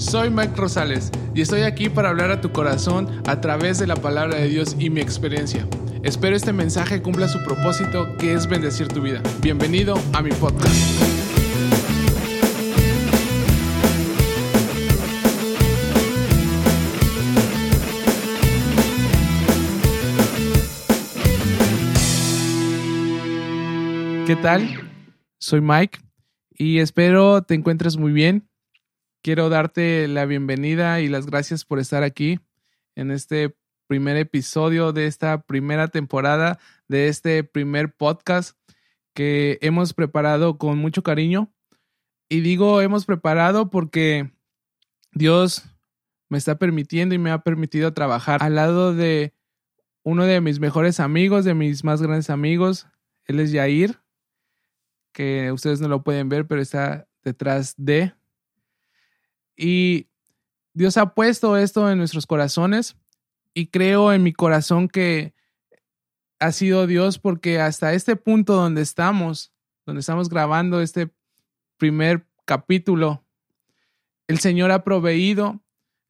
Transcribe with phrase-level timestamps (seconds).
[0.00, 3.96] Soy Mike Rosales y estoy aquí para hablar a tu corazón a través de la
[3.96, 5.68] palabra de Dios y mi experiencia.
[6.02, 9.22] Espero este mensaje cumpla su propósito que es bendecir tu vida.
[9.42, 10.74] Bienvenido a mi podcast.
[24.26, 24.66] ¿Qué tal?
[25.38, 25.98] Soy Mike
[26.52, 28.49] y espero te encuentres muy bien.
[29.22, 32.40] Quiero darte la bienvenida y las gracias por estar aquí
[32.94, 33.54] en este
[33.86, 38.56] primer episodio de esta primera temporada de este primer podcast
[39.12, 41.52] que hemos preparado con mucho cariño.
[42.30, 44.32] Y digo hemos preparado porque
[45.12, 45.64] Dios
[46.30, 49.34] me está permitiendo y me ha permitido trabajar al lado de
[50.02, 52.86] uno de mis mejores amigos, de mis más grandes amigos.
[53.26, 54.00] Él es Yair
[55.12, 58.14] que ustedes no lo pueden ver, pero está detrás de.
[59.62, 60.08] Y
[60.72, 62.96] Dios ha puesto esto en nuestros corazones
[63.52, 65.34] y creo en mi corazón que
[66.38, 69.52] ha sido Dios porque hasta este punto donde estamos,
[69.84, 71.10] donde estamos grabando este
[71.76, 73.22] primer capítulo,
[74.28, 75.60] el Señor ha proveído,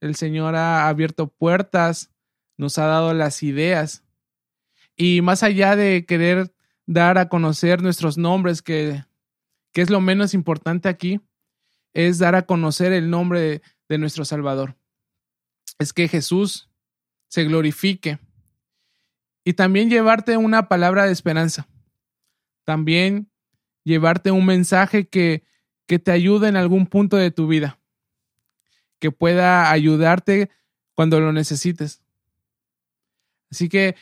[0.00, 2.12] el Señor ha abierto puertas,
[2.56, 4.04] nos ha dado las ideas.
[4.94, 6.54] Y más allá de querer
[6.86, 9.04] dar a conocer nuestros nombres, que,
[9.72, 11.20] que es lo menos importante aquí,
[11.92, 14.76] es dar a conocer el nombre de, nuestro Salvador.
[15.78, 16.70] Es que Jesús
[17.28, 18.18] se glorifique
[19.44, 21.68] y también llevarte una palabra de esperanza.
[22.64, 23.30] También
[23.84, 25.44] llevarte un mensaje que,
[25.86, 27.80] que te ayude en algún punto de tu vida,
[29.00, 30.50] que pueda ayudarte
[30.94, 32.02] cuando lo necesites.
[33.50, 33.96] Así que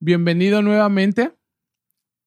[0.00, 1.34] bienvenido nuevamente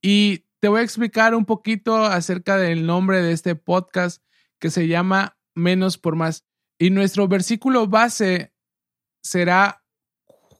[0.02, 4.23] y te voy a explicar un poquito acerca del nombre de este podcast
[4.59, 6.45] que se llama Menos por Más.
[6.78, 8.53] Y nuestro versículo base
[9.22, 9.84] será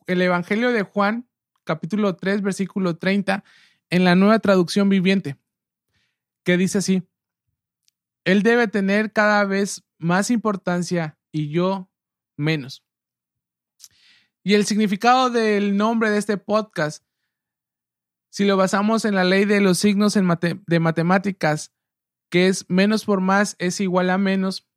[0.08, 1.28] el Evangelio de Juan,
[1.64, 3.44] capítulo 3, versículo 30,
[3.90, 5.38] en la nueva traducción viviente,
[6.44, 7.04] que dice así,
[8.24, 11.90] Él debe tener cada vez más importancia y yo
[12.38, 12.84] menos.
[14.44, 17.04] Y el significado del nombre de este podcast
[18.36, 21.72] si lo basamos en la ley de los signos de matemáticas,
[22.36, 24.68] que es menos por más es igual a menos,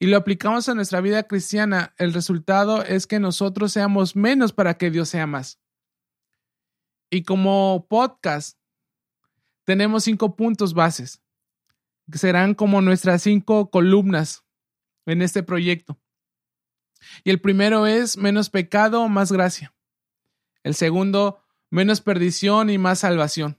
[0.00, 4.76] y lo aplicamos a nuestra vida cristiana, el resultado es que nosotros seamos menos para
[4.76, 5.60] que Dios sea más.
[7.08, 8.58] Y como podcast,
[9.62, 11.22] tenemos cinco puntos bases,
[12.10, 14.44] que serán como nuestras cinco columnas
[15.06, 16.00] en este proyecto.
[17.22, 19.72] Y el primero es menos pecado, más gracia.
[20.64, 23.56] El segundo, menos perdición y más salvación.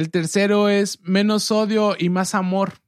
[0.00, 2.80] El tercero es menos odio y más amor.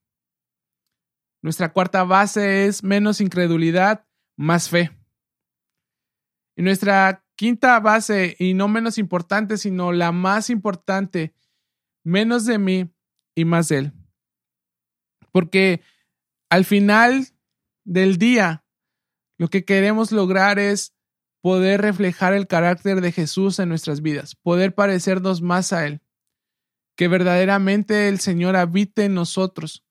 [1.42, 4.98] Nuestra cuarta base es menos incredulidad, más fe.
[6.56, 11.34] Y nuestra quinta base, y no menos importante, sino la más importante,
[12.02, 12.90] menos de mí
[13.34, 13.92] y más de él.
[15.32, 15.82] Porque
[16.48, 17.26] al final
[17.84, 18.64] del día,
[19.36, 20.94] lo que queremos lograr es
[21.42, 26.00] poder reflejar el carácter de Jesús en nuestras vidas, poder parecernos más a Él,
[27.02, 29.84] que verdaderamente el Señor habite en nosotros,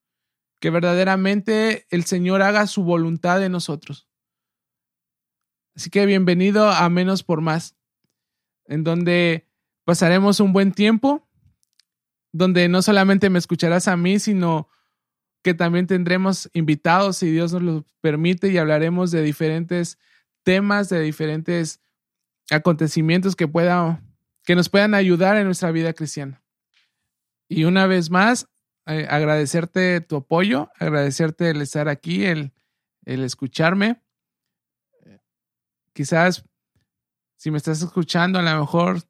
[0.60, 4.08] que verdaderamente el Señor haga su voluntad en nosotros.
[5.76, 7.76] Así que bienvenido a Menos por Más,
[8.64, 9.46] en donde
[9.84, 11.28] pasaremos un buen tiempo,
[12.32, 14.70] donde no solamente me escucharás a mí, sino
[15.42, 19.98] que también tendremos invitados, si Dios nos lo permite, y hablaremos de diferentes
[20.44, 21.82] temas, de diferentes
[22.50, 24.02] acontecimientos que, pueda,
[24.44, 26.41] que nos puedan ayudar en nuestra vida cristiana.
[27.52, 28.48] Y una vez más,
[28.86, 32.52] eh, agradecerte tu apoyo, agradecerte el estar aquí, el,
[33.04, 34.00] el escucharme.
[35.92, 36.46] Quizás
[37.36, 39.02] si me estás escuchando, a lo mejor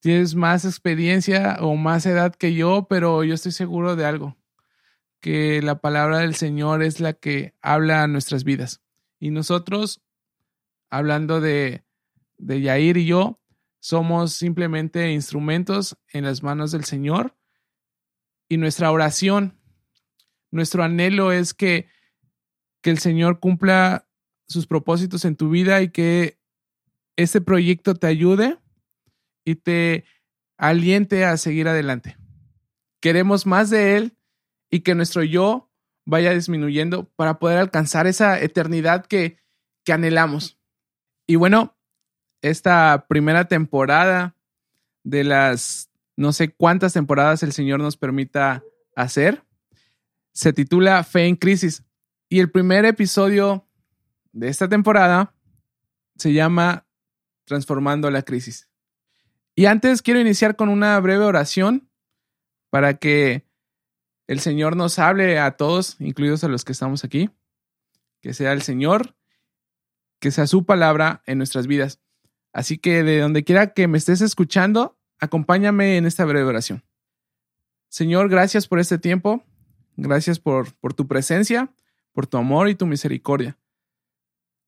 [0.00, 4.36] tienes más experiencia o más edad que yo, pero yo estoy seguro de algo,
[5.20, 8.82] que la palabra del Señor es la que habla a nuestras vidas.
[9.18, 10.02] Y nosotros
[10.90, 11.84] hablando de,
[12.36, 13.40] de Yair y yo,
[13.80, 17.37] somos simplemente instrumentos en las manos del Señor.
[18.48, 19.58] Y nuestra oración,
[20.50, 21.88] nuestro anhelo es que,
[22.82, 24.08] que el Señor cumpla
[24.46, 26.38] sus propósitos en tu vida y que
[27.16, 28.58] este proyecto te ayude
[29.44, 30.04] y te
[30.56, 32.16] aliente a seguir adelante.
[33.00, 34.16] Queremos más de Él
[34.70, 35.70] y que nuestro yo
[36.04, 39.38] vaya disminuyendo para poder alcanzar esa eternidad que,
[39.84, 40.58] que anhelamos.
[41.26, 41.76] Y bueno,
[42.40, 44.34] esta primera temporada
[45.04, 45.87] de las
[46.18, 48.64] no sé cuántas temporadas el Señor nos permita
[48.96, 49.44] hacer,
[50.32, 51.84] se titula Fe en Crisis.
[52.28, 53.68] Y el primer episodio
[54.32, 55.32] de esta temporada
[56.16, 56.88] se llama
[57.44, 58.68] Transformando la Crisis.
[59.54, 61.88] Y antes quiero iniciar con una breve oración
[62.68, 63.46] para que
[64.26, 67.30] el Señor nos hable a todos, incluidos a los que estamos aquí.
[68.20, 69.14] Que sea el Señor,
[70.18, 72.00] que sea su palabra en nuestras vidas.
[72.52, 76.84] Así que de donde quiera que me estés escuchando, acompáñame en esta breve oración.
[77.88, 79.44] Señor, gracias por este tiempo.
[80.00, 81.74] Gracias por, tu presencia,
[82.12, 83.58] por tu amor y tu misericordia.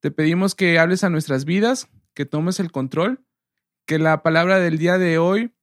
[0.01, 3.23] Te pedimos que hables a nuestras vidas, que tomes el control,
[3.85, 5.53] que la palabra del día de hoy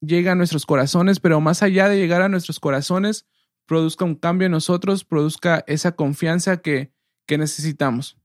[0.00, 3.26] llegue a nuestros corazones, pero más allá de llegar a nuestros corazones,
[3.66, 6.92] produzca un cambio en nosotros, produzca esa confianza que,
[7.26, 8.16] que necesitamos.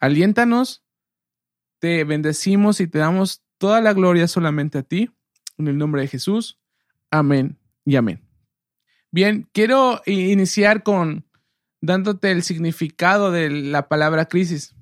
[0.00, 0.82] Aliéntanos,
[1.78, 5.10] te bendecimos y te damos toda la gloria solamente a ti,
[5.58, 6.58] en el nombre de Jesús.
[7.10, 8.22] Amén y amén.
[9.10, 11.26] Bien, quiero iniciar con
[11.80, 14.74] dándote el significado de la palabra crisis.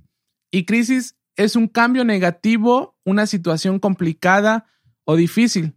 [0.50, 4.66] Y crisis es un cambio negativo, una situación complicada
[5.04, 5.74] o difícil.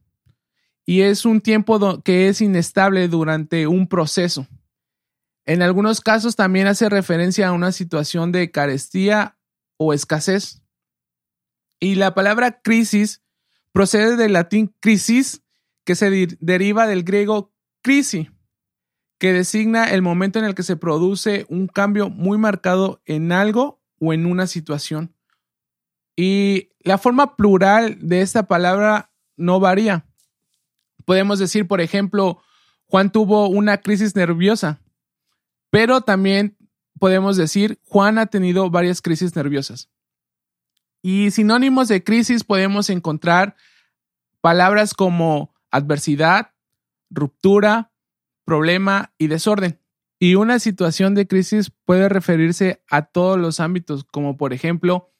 [0.85, 4.47] Y es un tiempo que es inestable durante un proceso.
[5.45, 9.37] En algunos casos también hace referencia a una situación de carestía
[9.77, 10.61] o escasez.
[11.79, 13.21] Y la palabra crisis
[13.71, 15.41] procede del latín crisis,
[15.85, 18.29] que se deriva del griego crisi,
[19.17, 23.81] que designa el momento en el que se produce un cambio muy marcado en algo
[23.99, 25.15] o en una situación.
[26.15, 30.05] Y la forma plural de esta palabra no varía.
[31.05, 32.41] Podemos decir, por ejemplo,
[32.85, 34.81] Juan tuvo una crisis nerviosa,
[35.69, 36.57] pero también
[36.99, 39.89] podemos decir, Juan ha tenido varias crisis nerviosas.
[41.01, 43.55] Y sinónimos de crisis podemos encontrar
[44.41, 46.53] palabras como adversidad,
[47.09, 47.91] ruptura,
[48.45, 49.79] problema y desorden.
[50.19, 55.13] Y una situación de crisis puede referirse a todos los ámbitos, como por ejemplo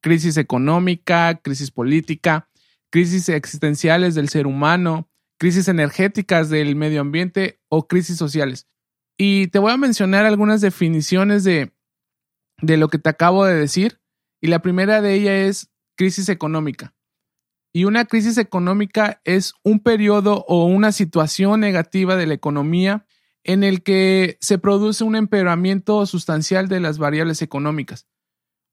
[0.00, 2.48] crisis económica, crisis política,
[2.90, 8.66] crisis existenciales del ser humano, crisis energéticas del medio ambiente o crisis sociales.
[9.16, 11.72] Y te voy a mencionar algunas definiciones de,
[12.60, 13.99] de lo que te acabo de decir.
[14.40, 16.94] Y la primera de ellas es crisis económica.
[17.72, 23.06] Y una crisis económica es un periodo o una situación negativa de la economía
[23.44, 28.06] en el que se produce un empeoramiento sustancial de las variables económicas.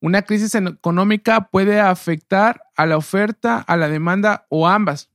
[0.01, 5.09] Una crisis económica puede afectar a la oferta, a la demanda o ambas.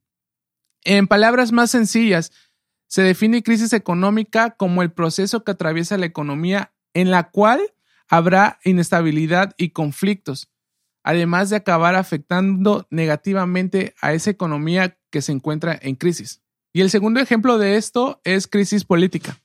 [0.84, 2.32] En palabras más sencillas,
[2.88, 7.60] se define crisis económica como el proceso que atraviesa la economía en la cual
[8.08, 10.50] habrá inestabilidad y conflictos,
[11.02, 16.43] además de acabar afectando negativamente a esa economía que se encuentra en crisis.
[16.72, 19.38] Y el segundo ejemplo de esto es crisis política.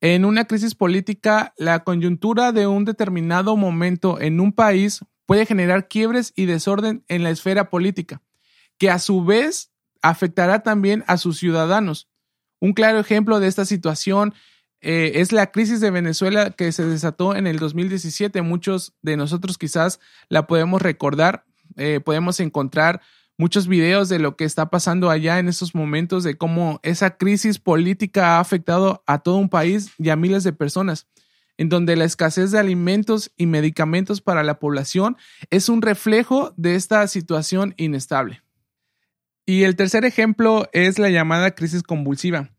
[0.00, 5.88] En una crisis política, la coyuntura de un determinado momento en un país puede generar
[5.88, 8.22] quiebres y desorden en la esfera política,
[8.78, 12.08] que a su vez afectará también a sus ciudadanos.
[12.60, 14.34] Un claro ejemplo de esta situación
[14.80, 18.42] eh, es la crisis de Venezuela que se desató en el 2017.
[18.42, 21.44] Muchos de nosotros quizás la podemos recordar,
[21.76, 23.00] eh, podemos encontrar
[23.36, 27.58] muchos videos de lo que está pasando allá en estos momentos, de cómo esa crisis
[27.58, 31.06] política ha afectado a todo un país y a miles de personas,
[31.56, 35.16] en donde la escasez de alimentos y medicamentos para la población
[35.50, 38.42] es un reflejo de esta situación inestable.
[39.46, 42.50] Y el tercer ejemplo es la llamada crisis convulsiva.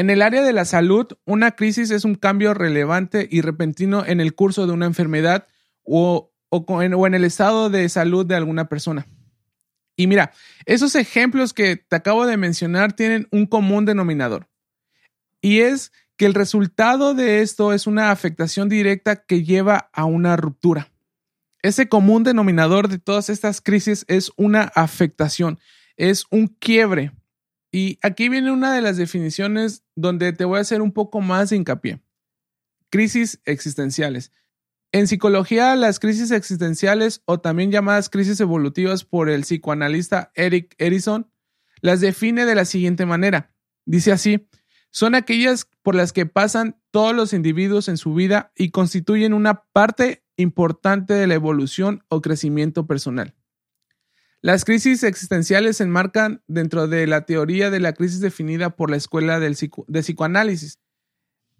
[0.00, 4.22] En el área de la salud, una crisis es un cambio relevante y repentino en
[4.22, 5.46] el curso de una enfermedad
[5.82, 6.32] o,
[6.80, 9.06] en, el estado de salud de alguna persona.
[9.96, 10.32] Y mira,
[10.64, 14.48] esos ejemplos que te acabo de mencionar tienen un común denominador.
[15.42, 20.34] Y es que el resultado de esto es una afectación directa que lleva a una
[20.38, 20.90] ruptura.
[21.60, 25.58] Ese común denominador de todas estas crisis es una afectación,
[25.98, 27.12] es un quiebre,
[27.72, 31.50] y aquí viene una de las definiciones donde te voy a hacer un poco más
[31.50, 32.00] de hincapié.
[32.90, 34.32] Crisis existenciales.
[34.92, 41.30] En psicología, las crisis existenciales, o también llamadas crisis evolutivas por el psicoanalista Eric Erikson,
[41.80, 43.54] las define de la siguiente manera.
[43.86, 44.48] Dice así,
[44.90, 49.62] son aquellas por las que pasan todos los individuos en su vida y constituyen una
[49.72, 53.36] parte importante de la evolución o crecimiento personal.
[54.42, 58.96] Las crisis existenciales se enmarcan dentro de la teoría de la crisis definida por la
[58.96, 59.50] escuela de
[60.00, 60.78] psicoanálisis.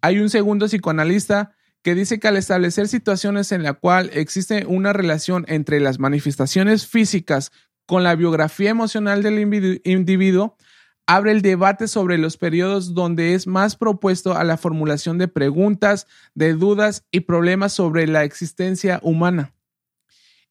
[0.01, 4.95] Hay un segundo psicoanalista que dice que al establecer situaciones en la cual existe una
[4.95, 7.53] relación entre las manifestaciones físicas
[7.85, 9.39] con la biografía emocional del
[9.85, 10.57] individuo,
[11.07, 16.07] abre el debate sobre los periodos donde es más propuesto a la formulación de preguntas,
[16.35, 19.53] de dudas y problemas sobre la existencia humana.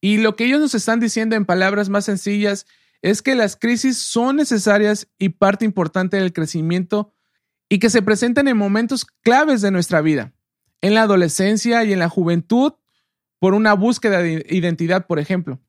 [0.01, 2.65] Y lo que ellos nos están diciendo en palabras más sencillas
[3.01, 7.13] es que las crisis son necesarias y parte importante del crecimiento
[7.69, 10.33] y que se presentan en momentos claves de nuestra vida,
[10.81, 12.73] en la adolescencia y en la juventud,
[13.39, 15.59] por una búsqueda de identidad, por ejemplo.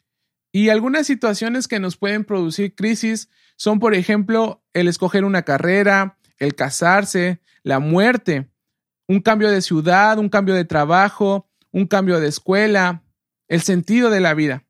[0.53, 6.19] Y algunas situaciones que nos pueden producir crisis son, por ejemplo, el escoger una carrera,
[6.39, 8.49] el casarse, la muerte,
[9.07, 13.05] un cambio de ciudad, un cambio de trabajo, un cambio de escuela,
[13.51, 14.65] el sentido de la vida.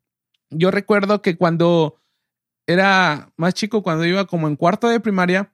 [0.48, 2.00] Yo recuerdo que cuando
[2.66, 5.52] era más chico, cuando iba como en cuarto de primaria,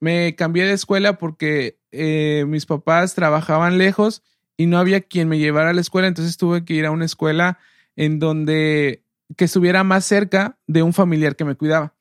[0.00, 4.22] me cambié de escuela porque eh, mis papás trabajaban lejos
[4.56, 7.04] y no había quien me llevara a la escuela, entonces tuve que ir a una
[7.04, 7.58] escuela
[7.94, 9.04] en donde
[9.36, 11.94] que estuviera más cerca de un familiar que me cuidaba.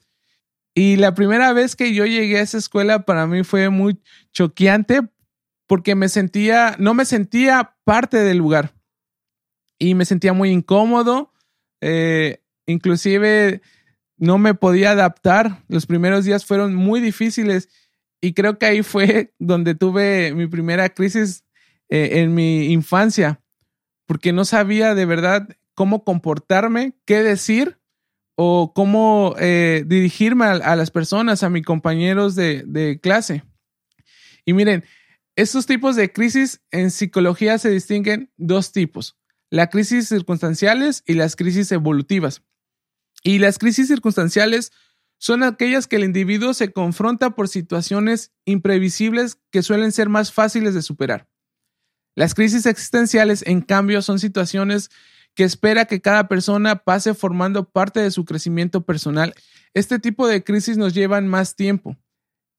[0.74, 4.02] Y la primera vez que yo llegué a esa escuela para mí fue muy
[4.32, 5.02] choqueante
[5.68, 8.74] porque me sentía, no me sentía parte del lugar
[9.82, 11.34] y me sentía muy incómodo,
[11.82, 13.64] eh, inclusive
[14.16, 17.68] no me podía adaptar, los primeros días fueron muy difíciles
[18.22, 21.46] y creo que ahí fue donde tuve mi primera crisis
[21.90, 23.42] eh, en mi infancia,
[24.06, 27.80] porque no sabía de verdad cómo comportarme, qué decir
[28.36, 33.44] o cómo eh, dirigirme a, las personas, a mis compañeros de, clase.
[34.46, 34.84] Y miren,
[35.36, 39.18] estos tipos de crisis en psicología se distinguen dos tipos,
[39.52, 42.42] las crisis circunstanciales y las crisis evolutivas.
[43.22, 44.72] Y las crisis circunstanciales
[45.20, 50.74] son aquellas que el individuo se confronta por situaciones imprevisibles que suelen ser más fáciles
[50.74, 51.28] de superar.
[52.16, 54.90] Las crisis existenciales, en cambio, son situaciones
[55.36, 59.36] que espera que cada persona pase formando parte de su crecimiento personal.
[59.74, 61.98] Este tipo de crisis nos llevan más tiempo.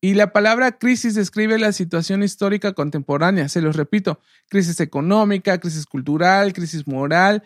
[0.05, 4.19] Y la palabra crisis describe la situación histórica contemporánea, se los repito,
[4.49, 7.45] crisis económica, crisis cultural, crisis moral,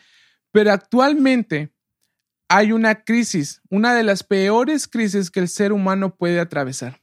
[0.52, 1.70] pero actualmente
[2.48, 7.02] hay una crisis, una de las peores crisis que el ser humano puede atravesar.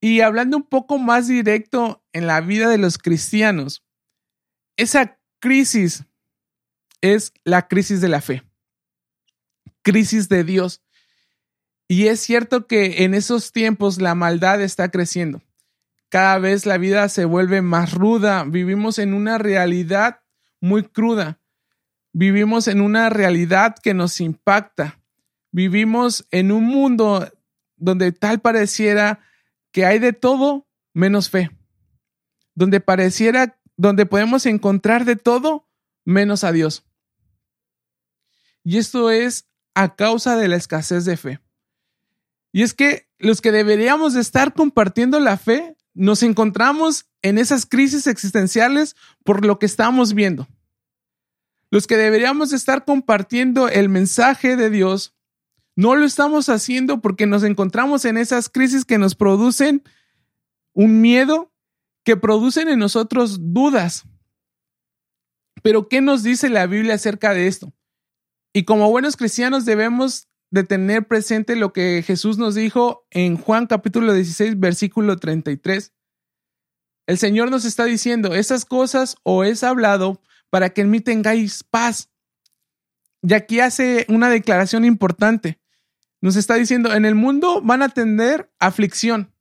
[0.00, 3.84] Y hablando un poco más directo en la vida de los cristianos,
[4.76, 6.04] esa crisis
[7.00, 8.44] es la crisis de la fe,
[9.82, 10.82] crisis de Dios.
[11.90, 15.42] Y es cierto que en esos tiempos la maldad está creciendo.
[16.08, 18.44] Cada vez la vida se vuelve más ruda.
[18.44, 20.20] Vivimos en una realidad
[20.60, 21.40] muy cruda.
[22.12, 25.00] Vivimos en una realidad que nos impacta.
[25.50, 27.28] Vivimos en un mundo
[27.76, 29.18] donde tal pareciera
[29.72, 31.50] que hay de todo menos fe.
[32.54, 35.68] Donde pareciera, donde podemos encontrar de todo
[36.04, 36.84] menos a Dios.
[38.62, 41.40] Y esto es a causa de la escasez de fe.
[42.52, 47.66] Y es que los que deberíamos de estar compartiendo la fe, nos encontramos en esas
[47.66, 50.48] crisis existenciales por lo que estamos viendo.
[51.70, 55.14] Los que deberíamos de estar compartiendo el mensaje de Dios,
[55.76, 59.82] no lo estamos haciendo porque nos encontramos en esas crisis que nos producen
[60.72, 61.52] un miedo,
[62.04, 64.04] que producen en nosotros dudas.
[65.62, 67.72] Pero ¿qué nos dice la Biblia acerca de esto?
[68.52, 73.66] Y como buenos cristianos debemos de tener presente lo que Jesús nos dijo en Juan
[73.66, 75.92] capítulo 16, versículo 33.
[77.06, 81.62] El Señor nos está diciendo, esas cosas os he hablado para que en mí tengáis
[81.64, 82.10] paz.
[83.22, 85.60] Y aquí hace una declaración importante.
[86.20, 89.32] Nos está diciendo, en el mundo van a tener aflicción,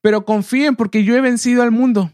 [0.00, 2.10] pero confíen porque yo he vencido al mundo.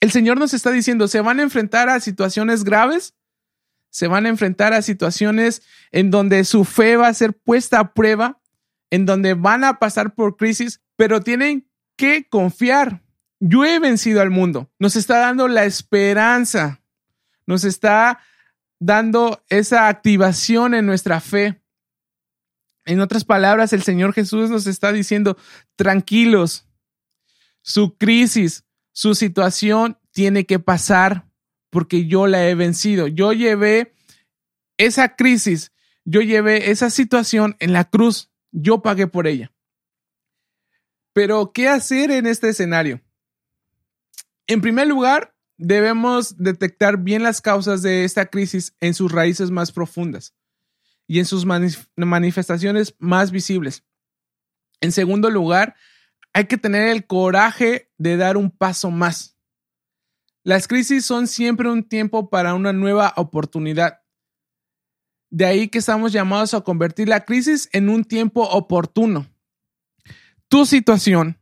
[0.00, 3.14] El Señor nos está diciendo, se van a enfrentar a situaciones graves,
[3.90, 7.94] se van a enfrentar a situaciones en donde su fe va a ser puesta a
[7.94, 8.40] prueba,
[8.90, 13.02] en donde van a pasar por crisis, pero tienen que confiar.
[13.40, 14.70] Yo he vencido al mundo.
[14.78, 16.82] Nos está dando la esperanza.
[17.46, 18.20] Nos está
[18.78, 21.60] dando esa activación en nuestra fe.
[22.84, 25.36] En otras palabras, el Señor Jesús nos está diciendo,
[25.76, 26.66] tranquilos,
[27.60, 31.27] su crisis, su situación tiene que pasar
[31.70, 33.06] porque yo la he vencido.
[33.06, 33.94] Yo llevé
[34.76, 35.72] esa crisis,
[36.04, 39.52] yo llevé esa situación en la cruz, yo pagué por ella.
[41.12, 43.00] Pero, ¿qué hacer en este escenario?
[44.46, 49.72] En primer lugar, debemos detectar bien las causas de esta crisis en sus raíces más
[49.72, 50.34] profundas
[51.06, 51.44] y en sus
[51.96, 53.84] manifestaciones más visibles.
[54.80, 55.74] En segundo lugar,
[56.32, 59.37] hay que tener el coraje de dar un paso más.
[60.48, 64.00] Las crisis son siempre un tiempo para una nueva oportunidad.
[65.28, 69.26] De ahí que estamos llamados a convertir la crisis en un tiempo oportuno.
[70.48, 71.38] tu situación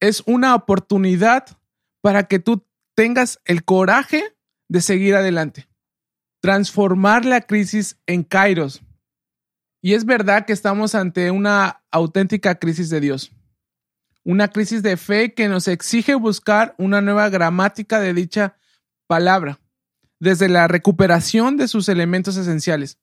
[0.00, 1.58] es una oportunidad
[2.00, 4.34] para que tú tengas el coraje
[4.70, 5.68] de seguir adelante.
[6.40, 8.80] Transformar la crisis en Kairos.
[9.82, 13.30] Y es verdad que estamos ante una auténtica crisis de Dios.
[14.24, 18.56] Una crisis de fe que nos exige buscar una nueva gramática de dicha
[19.06, 19.60] palabra,
[20.18, 22.98] desde la recuperación de sus elementos esenciales.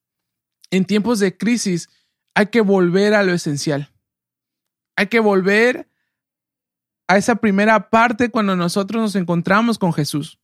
[0.69, 1.89] En tiempos de crisis
[2.35, 3.91] hay que volver a lo esencial.
[4.95, 5.89] Hay que volver
[7.07, 10.39] a esa primera parte cuando nosotros nos encontramos con Jesús.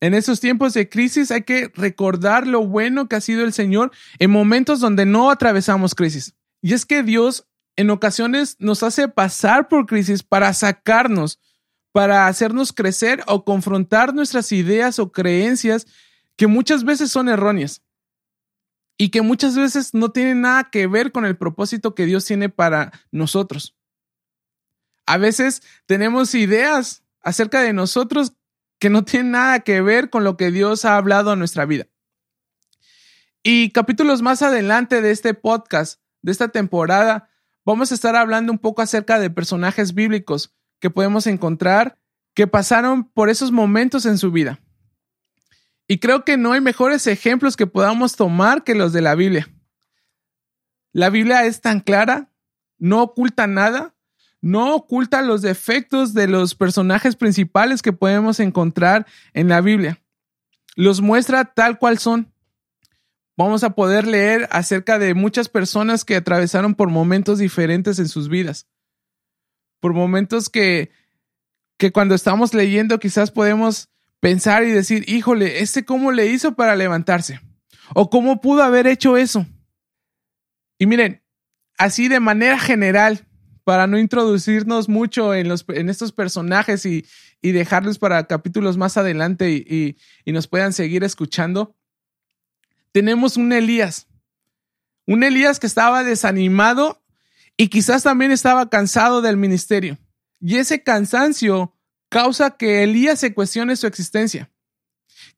[0.00, 3.92] En esos tiempos de crisis hay que recordar lo bueno que ha sido el Señor
[4.18, 6.34] en momentos donde no atravesamos crisis.
[6.62, 7.46] Y es que Dios
[7.80, 11.40] en ocasiones nos hace pasar por crisis para sacarnos,
[11.92, 15.86] para hacernos crecer o confrontar nuestras ideas o creencias
[16.36, 17.82] que muchas veces son erróneas
[18.98, 22.50] y que muchas veces no tienen nada que ver con el propósito que Dios tiene
[22.50, 23.74] para nosotros.
[25.06, 28.34] A veces tenemos ideas acerca de nosotros
[28.78, 31.86] que no tienen nada que ver con lo que Dios ha hablado a nuestra vida.
[33.42, 37.29] Y capítulos más adelante de este podcast, de esta temporada,
[37.64, 41.98] vamos a estar hablando un poco acerca de personajes bíblicos que podemos encontrar
[42.34, 44.60] que pasaron por esos momentos en su vida.
[45.88, 49.48] Y creo que no hay mejores ejemplos que podamos tomar que los de la Biblia.
[50.92, 52.30] La Biblia es tan clara,
[52.78, 53.94] no oculta nada
[54.40, 60.00] no oculta los defectos de los personajes principales que podemos encontrar en la Biblia.
[60.76, 62.29] Los muestra tal cual son.
[63.40, 68.28] Vamos a poder leer acerca de muchas personas que atravesaron por momentos diferentes en sus
[68.28, 68.66] vidas.
[69.80, 70.90] Por momentos que,
[71.78, 73.88] que cuando estamos leyendo quizás podemos
[74.20, 77.40] pensar y decir, híjole, ¿este cómo le hizo para levantarse?
[77.94, 79.46] ¿O cómo pudo haber hecho eso?
[80.76, 81.22] Y miren,
[81.78, 83.26] así de manera general,
[83.64, 87.06] para no introducirnos mucho en, los, en estos personajes y,
[87.40, 91.74] dejarles para capítulos más adelante y, y nos puedan seguir escuchando,
[92.92, 94.08] tenemos un Elías,
[95.06, 97.02] un Elías que estaba desanimado
[97.56, 99.98] y quizás también estaba cansado del ministerio.
[100.40, 101.74] Y ese cansancio
[102.08, 104.50] causa que Elías se cuestione su existencia,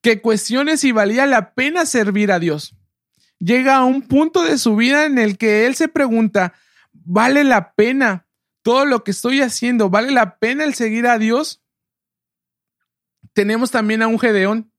[0.01, 2.77] que cuestione si valía la pena servir a Dios.
[3.39, 6.55] Llega a un punto de su vida en el que él se pregunta,
[6.93, 8.27] ¿vale la pena
[8.63, 9.91] todo lo que estoy haciendo?
[9.91, 11.63] ¿Vale la pena el seguir a Dios?
[13.33, 14.72] Tenemos también a un Gedeón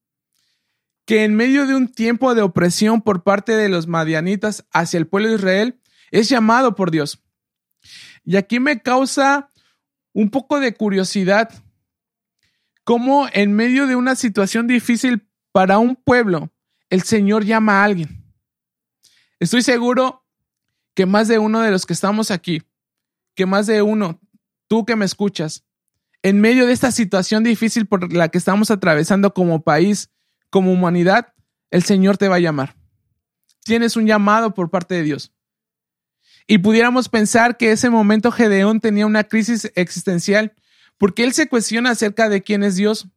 [1.06, 5.08] que en medio de un tiempo de opresión por parte de los madianitas hacia el
[5.08, 5.80] pueblo de Israel
[6.12, 7.22] es llamado por Dios.
[8.24, 9.50] Y aquí me causa
[10.13, 11.52] un poco de curiosidad
[12.84, 16.52] cómo en medio de una situación difícil para un pueblo,
[16.89, 18.24] el Señor llama a alguien.
[19.39, 20.26] Estoy seguro
[20.94, 22.62] que más de uno de los que estamos aquí,
[23.36, 24.22] que más de uno,
[24.68, 25.66] tú que me escuchas,
[26.22, 30.12] en medio de esta situación difícil por la que estamos atravesando como país,
[30.54, 31.34] como humanidad,
[31.72, 32.76] el Señor te va a llamar.
[33.63, 35.34] Tienes un llamado por parte de Dios.
[36.46, 40.54] Y pudiéramos pensar que ese momento Gedeón tenía una crisis existencial
[41.00, 43.08] porque él se cuestiona acerca de quién es Dios,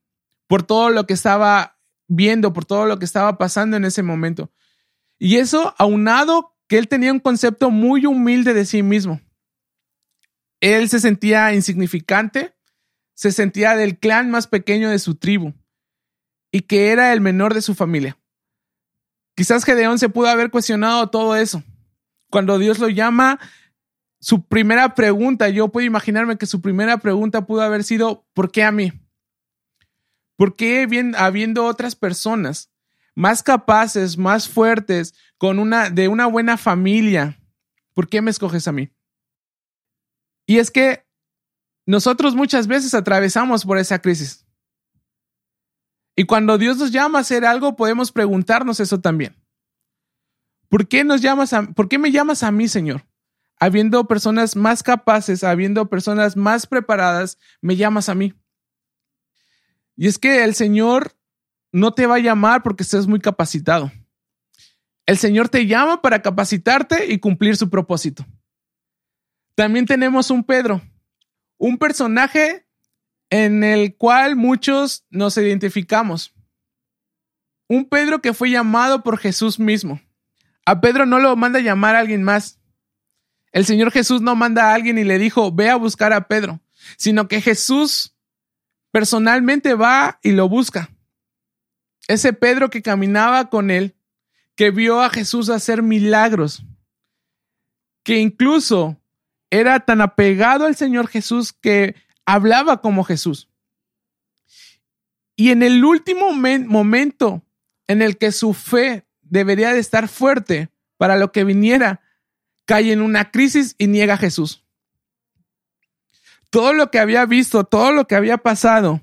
[0.47, 4.51] por todo lo que estaba viendo, por todo lo que estaba pasando en ese momento.
[5.19, 9.21] Y eso aunado que él tenía un concepto muy humilde de sí mismo.
[10.63, 12.57] Él se sentía insignificante,
[13.13, 15.53] se sentía del clan más pequeño de su tribu
[16.57, 18.17] y que era el menor de su familia.
[19.35, 21.63] Quizás Gedeón se pudo haber cuestionado todo eso.
[22.31, 23.39] Cuando Dios lo llama,
[24.21, 28.65] su primera pregunta, yo puedo imaginarme que su primera pregunta pudo haber sido, ¿por qué
[28.65, 28.91] a mí?
[30.37, 32.71] ¿Por qué bien, habiendo otras personas
[33.15, 37.39] más capaces, más fuertes, con una, de una buena familia,
[37.93, 38.89] ¿por qué me escoges a mí?
[40.47, 41.07] Y es que
[41.85, 44.46] nosotros muchas veces atravesamos por esa crisis.
[46.17, 49.37] Y cuando Dios nos llama a hacer algo, podemos preguntarnos eso también.
[50.69, 53.07] ¿Por qué nos llamas a, por qué me llamas a mí, Señor?
[53.61, 58.35] Habiendo personas más capaces, habiendo personas más preparadas, me llamas a mí.
[59.95, 61.17] Y es que el Señor
[61.71, 63.93] no te va a llamar porque estés muy capacitado.
[65.05, 68.27] El Señor te llama para capacitarte y cumplir su propósito.
[69.55, 70.83] También tenemos un Pedro,
[71.57, 72.66] un personaje
[73.31, 76.33] en el cual muchos nos identificamos.
[77.69, 80.01] Un Pedro que fue llamado por Jesús mismo.
[80.65, 82.61] A Pedro no lo manda llamar a alguien más.
[83.53, 86.61] El Señor Jesús no manda a alguien y le dijo, ve a buscar a Pedro,
[86.97, 88.15] sino que Jesús
[88.91, 90.91] personalmente va y lo busca.
[92.09, 93.97] Ese Pedro que caminaba con él
[94.55, 96.65] que vio a Jesús hacer milagros,
[98.03, 98.97] que incluso
[99.51, 101.95] era tan apegado al Señor Jesús que
[102.27, 103.49] hablaba como Jesús.
[105.37, 107.43] Y en el último momento
[107.87, 112.01] en el que su fe debería de estar fuerte para lo que viniera,
[112.65, 114.65] cae en una crisis y niega a Jesús.
[116.51, 119.01] Todo lo que había visto, todo lo que había pasado,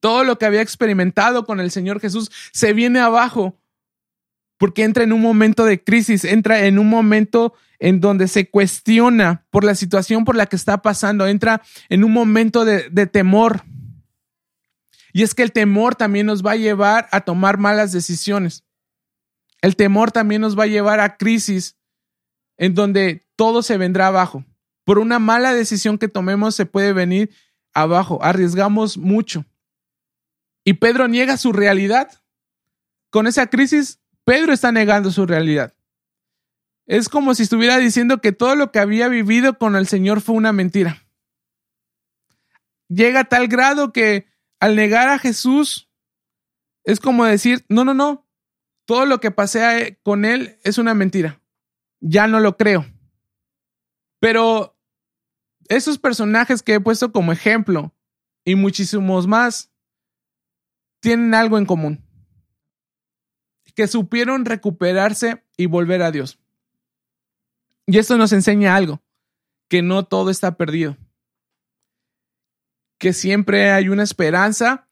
[0.00, 3.56] todo lo que había experimentado con el Señor Jesús se viene abajo
[4.56, 9.44] porque entra en un momento de crisis, entra en un momento en donde se cuestiona
[9.50, 13.64] por la situación por la que está pasando, entra en un momento de, temor.
[15.12, 18.62] Y es que el temor también nos va a llevar a tomar malas decisiones.
[19.62, 21.76] El temor también nos va a llevar a crisis
[22.56, 24.44] en donde todo se vendrá abajo.
[24.84, 27.30] Por una mala decisión que tomemos se puede venir
[27.74, 28.20] abajo.
[28.22, 29.44] Arriesgamos mucho.
[30.64, 32.12] Y Pedro niega su realidad.
[33.10, 35.74] Con esa crisis, Pedro está negando su realidad.
[36.92, 40.34] Es como si estuviera diciendo que todo lo que había vivido con el Señor fue
[40.34, 41.06] una mentira.
[42.90, 44.26] Llega a tal grado que
[44.60, 45.88] al negar a Jesús,
[46.84, 48.28] es como decir, no, no, no,
[48.84, 51.40] todo lo que pasé con Él es una mentira.
[52.00, 52.84] Ya no lo creo.
[54.20, 54.78] Pero
[55.68, 57.94] esos personajes que he puesto como ejemplo
[58.44, 59.72] y muchísimos más
[61.00, 62.04] tienen algo en común.
[63.74, 66.38] Que supieron recuperarse y volver a Dios.
[67.86, 69.02] Y esto nos enseña algo,
[69.68, 70.96] que no todo está perdido.
[72.98, 74.88] Que siempre hay una esperanza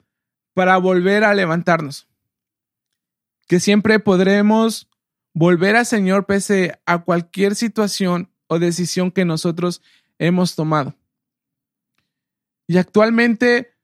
[0.54, 2.08] para volver a levantarnos,
[3.46, 4.90] que siempre podremos
[5.32, 9.80] volver al Señor pese a cualquier situación o decisión que nosotros
[10.18, 10.94] hemos tomado.
[12.66, 13.76] Y actualmente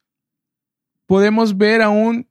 [1.07, 2.29] podemos ver aún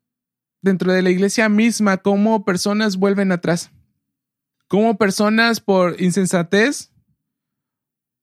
[0.62, 3.72] dentro de la iglesia misma cómo personas vuelven atrás,
[4.68, 6.92] cómo personas por insensatez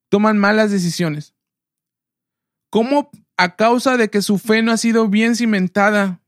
[0.09, 1.35] toman malas decisiones,
[2.71, 6.21] cómo a causa de que su fe no ha sido bien cimentada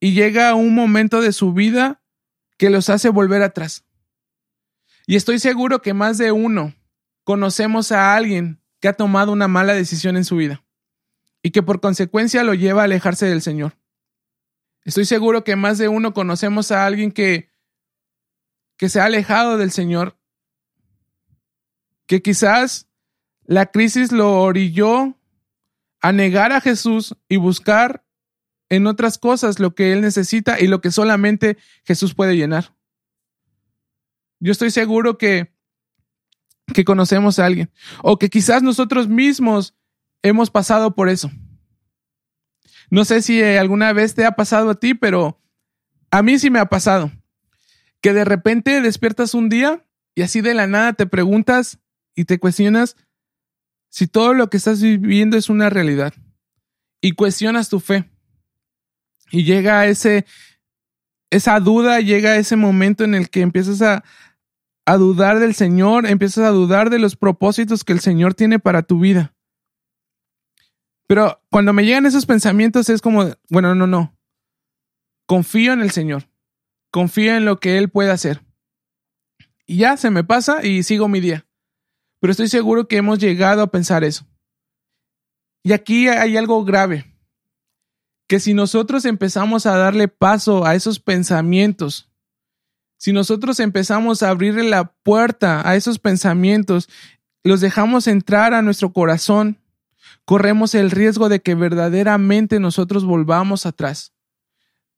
[0.00, 2.02] y llega a un momento de su vida
[2.56, 3.84] que los hace volver atrás.
[5.06, 6.74] Y estoy seguro que más de uno
[7.24, 10.64] conocemos a alguien que ha tomado una mala decisión en su vida
[11.42, 13.76] y que por consecuencia lo lleva a alejarse del Señor.
[14.84, 17.49] Estoy seguro que más de uno conocemos a alguien que,
[18.80, 20.18] que se ha alejado del Señor,
[22.06, 22.88] que quizás
[23.44, 25.18] la crisis lo orilló
[26.00, 28.06] a negar a Jesús y buscar
[28.70, 32.74] en otras cosas lo que él necesita y lo que solamente Jesús puede llenar.
[34.38, 35.54] Yo estoy seguro que,
[36.72, 37.70] que conocemos a alguien
[38.02, 39.74] o que quizás nosotros mismos
[40.22, 41.30] hemos pasado por eso.
[42.88, 45.38] No sé si alguna vez te ha pasado a ti, pero
[46.10, 47.12] a mí sí me ha pasado.
[48.00, 49.84] Que de repente despiertas un día
[50.14, 51.78] y así de la nada te preguntas
[52.14, 52.96] y te cuestionas
[53.90, 56.14] si todo lo que estás viviendo es una realidad
[57.00, 58.08] y cuestionas tu fe
[59.30, 60.26] y llega ese,
[61.30, 64.04] esa duda, llega ese momento en el que empiezas a,
[64.86, 68.82] a dudar del Señor, empiezas a dudar de los propósitos que el Señor tiene para
[68.82, 69.34] tu vida.
[71.06, 74.16] Pero cuando me llegan esos pensamientos es como, bueno, no, no.
[75.26, 76.29] Confío en el Señor.
[76.90, 78.42] Confío en lo que Él puede hacer.
[79.66, 81.46] Y ya se me pasa y sigo mi día
[82.20, 84.26] pero estoy seguro que hemos llegado a pensar eso.
[85.62, 87.06] Y aquí hay algo grave,
[88.28, 92.08] que si nosotros empezamos a darle paso a esos pensamientos,
[92.98, 96.88] si nosotros empezamos a abrirle la puerta a esos pensamientos,
[97.42, 99.58] los dejamos entrar a nuestro corazón,
[100.26, 104.12] corremos el riesgo de que verdaderamente nosotros volvamos atrás,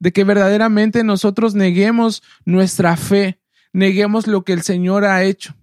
[0.03, 3.39] de que verdaderamente nosotros neguemos nuestra fe,
[3.73, 5.55] neguemos lo que el Señor ha hecho.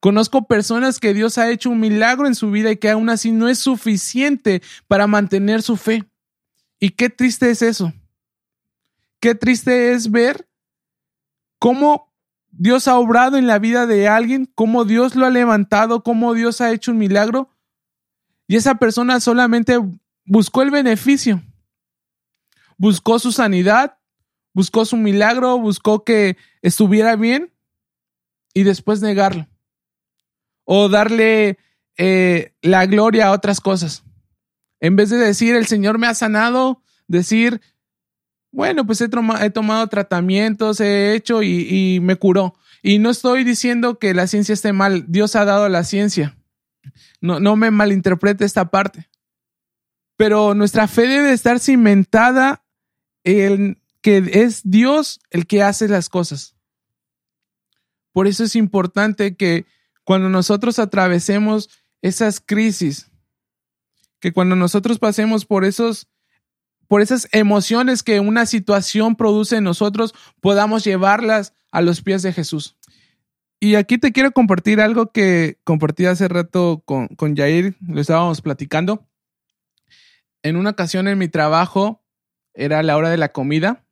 [0.00, 3.32] Conozco personas que Dios ha hecho un milagro en su vida y que aún así
[3.32, 6.04] no es suficiente para mantener su fe.
[6.80, 7.92] Y qué triste es eso.
[9.20, 10.48] Qué triste es ver
[11.58, 12.10] cómo
[12.50, 16.62] Dios ha obrado en la vida de alguien, cómo Dios lo ha levantado, cómo Dios
[16.62, 17.50] ha hecho un milagro.
[18.46, 19.78] Y esa persona solamente
[20.24, 21.42] buscó el beneficio.
[22.76, 23.98] Buscó su sanidad,
[24.52, 27.52] buscó su milagro, buscó que estuviera bien
[28.52, 29.46] y después negarlo
[30.64, 31.58] o darle
[31.96, 34.04] eh, la gloria a otras cosas.
[34.80, 37.60] En vez de decir, el Señor me ha sanado, decir,
[38.50, 42.54] bueno, pues he, tomado tratamientos, he hecho y, y me curó.
[42.82, 46.36] Y no estoy diciendo que la ciencia esté mal, Dios ha dado la ciencia.
[47.20, 49.08] No, no me malinterprete esta parte.
[50.16, 52.63] Pero nuestra fe debe estar cimentada
[53.24, 56.54] en que es Dios el que hace las cosas.
[58.12, 59.66] Por eso es importante que
[60.04, 61.70] cuando nosotros atravesemos
[62.02, 63.10] esas crisis,
[64.20, 66.06] que cuando nosotros pasemos por esos
[66.86, 72.32] por esas emociones que una situación produce en nosotros, podamos llevarlas a los pies de
[72.32, 72.76] Jesús.
[73.58, 78.42] Y aquí te quiero compartir algo que compartí hace rato con, con Jair, lo estábamos
[78.42, 79.08] platicando.
[80.42, 82.03] En una ocasión en mi trabajo
[82.54, 83.84] era la hora de la comida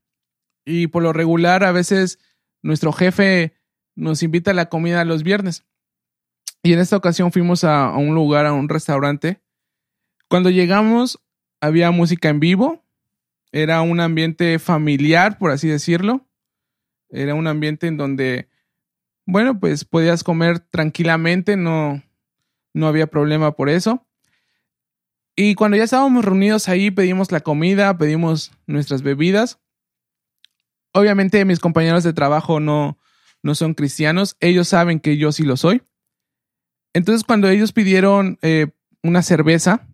[0.65, 2.19] y por lo regular a veces
[2.63, 3.55] nuestro jefe
[3.95, 5.65] nos invita a la comida los viernes.
[6.63, 9.43] Y en esta ocasión fuimos a, a un lugar, a un restaurante.
[10.29, 11.21] Cuando llegamos
[11.61, 12.85] había música en vivo,
[13.51, 16.27] era un ambiente familiar, por así decirlo.
[17.11, 18.49] Era un ambiente en donde
[19.27, 22.03] bueno, pues podías comer tranquilamente, no,
[22.75, 24.07] no había problema por eso.
[25.35, 29.59] Y cuando ya estábamos reunidos ahí, pedimos la comida, pedimos nuestras bebidas.
[30.93, 32.99] Obviamente mis compañeros de trabajo no,
[33.43, 35.83] no son cristianos, ellos saben que yo sí lo soy.
[36.93, 38.67] Entonces cuando ellos pidieron eh,
[39.03, 39.89] una cerveza,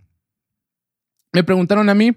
[1.33, 2.17] me preguntaron a mí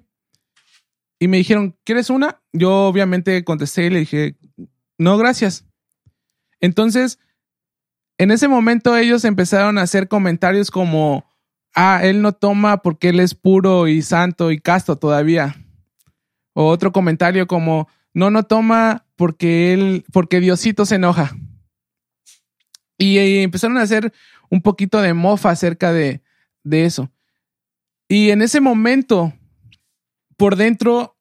[1.20, 2.42] y me dijeron, ¿quieres una?
[2.52, 4.38] Yo obviamente contesté y le dije,
[4.98, 5.66] no, gracias.
[6.60, 7.20] Entonces,
[8.18, 11.31] en ese momento ellos empezaron a hacer comentarios como,
[11.76, 15.56] ah, él no toma porque él es puro y santo y casto todavía.
[16.54, 21.36] O otro comentario como, no, no toma porque él, porque Diosito se enoja.
[22.98, 24.14] Y, empezaron a hacer
[24.50, 26.22] un poquito de mofa acerca de,
[26.64, 27.12] de eso.
[28.08, 29.34] Y en ese momento,
[30.38, 31.18] por dentro,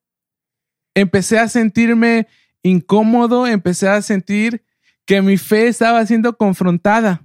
[0.94, 2.26] empecé a sentirme
[2.62, 4.64] incómodo, empecé a sentir
[5.06, 7.22] que mi fe estaba siendo confrontada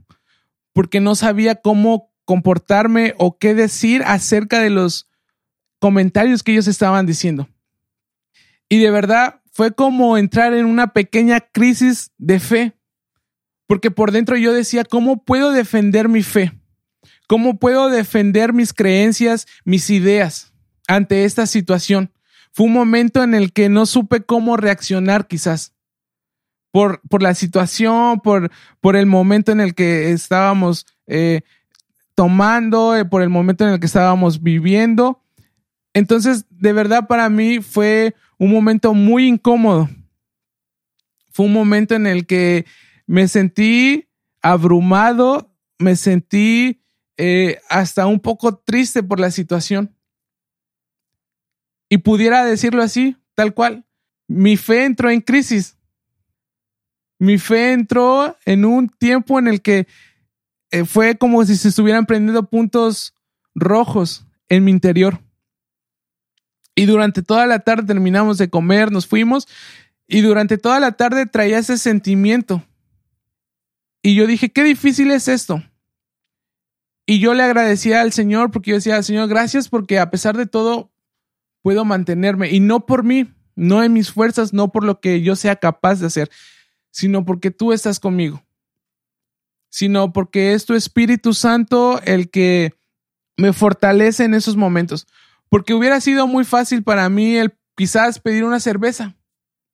[0.73, 5.07] porque no sabía cómo comportarme o qué decir acerca de los
[5.79, 7.47] comentarios que ellos estaban diciendo.
[8.67, 12.73] Y de verdad fue como entrar en una pequeña crisis de fe,
[13.67, 16.51] porque por dentro yo decía, ¿cómo puedo defender mi fe?
[17.27, 20.53] ¿Cómo puedo defender mis creencias, mis ideas
[20.87, 22.11] ante esta situación?
[22.51, 25.73] Fue un momento en el que no supe cómo reaccionar quizás
[26.71, 31.41] por, por la situación, por, por el momento en el que estábamos eh,
[32.15, 35.21] tomando, eh, por el momento en el que estábamos viviendo.
[35.93, 39.89] Entonces, de verdad para mí fue un momento muy incómodo.
[41.31, 42.65] Fue un momento en el que
[43.05, 44.07] me sentí
[44.41, 46.81] abrumado, me sentí
[47.17, 49.95] eh, hasta un poco triste por la situación.
[51.89, 53.85] Y pudiera decirlo así, tal cual.
[54.27, 55.75] Mi fe entró en crisis
[57.17, 59.87] mi fe entró en un tiempo en el que
[60.71, 63.13] eh, fue como si se estuvieran prendiendo puntos
[63.53, 65.21] rojos en mi interior.
[66.75, 69.47] Y durante toda la tarde terminamos de comer, nos fuimos
[70.07, 72.63] y durante toda la tarde traía ese sentimiento.
[74.01, 75.63] Y yo dije, qué difícil es esto.
[77.07, 80.47] Y yo le agradecía al Señor porque yo decía, Señor, gracias porque a pesar de
[80.47, 80.91] todo
[81.61, 85.35] puedo mantenerme y no por mí, no en mis fuerzas, no por lo que yo
[85.35, 86.29] sea capaz de hacer,
[86.91, 88.44] sino porque tú estás conmigo,
[89.75, 92.71] sino porque es tu Espíritu Santo el que
[93.35, 95.05] me fortalece en esos momentos.
[95.49, 99.17] Porque hubiera sido muy fácil para mí el quizás pedir una cerveza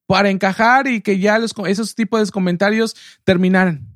[0.08, 3.88] para encajar y que ya los, esos tipos de comentarios terminaran.